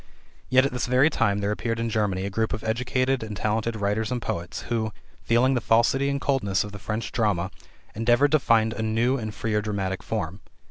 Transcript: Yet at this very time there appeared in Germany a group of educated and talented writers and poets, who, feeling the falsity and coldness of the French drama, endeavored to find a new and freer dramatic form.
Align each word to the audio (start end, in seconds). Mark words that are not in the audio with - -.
Yet 0.49 0.65
at 0.65 0.71
this 0.71 0.87
very 0.87 1.11
time 1.11 1.41
there 1.41 1.51
appeared 1.51 1.79
in 1.79 1.87
Germany 1.91 2.25
a 2.25 2.31
group 2.31 2.53
of 2.53 2.63
educated 2.63 3.21
and 3.21 3.37
talented 3.37 3.75
writers 3.75 4.11
and 4.11 4.19
poets, 4.19 4.61
who, 4.63 4.91
feeling 5.21 5.53
the 5.53 5.61
falsity 5.61 6.09
and 6.09 6.19
coldness 6.19 6.63
of 6.63 6.71
the 6.71 6.79
French 6.79 7.11
drama, 7.11 7.51
endeavored 7.93 8.31
to 8.31 8.39
find 8.39 8.73
a 8.73 8.81
new 8.81 9.17
and 9.17 9.35
freer 9.35 9.61
dramatic 9.61 10.01
form. 10.01 10.39